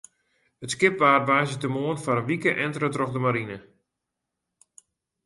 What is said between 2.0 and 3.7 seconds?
foar in wike entere troch de marine.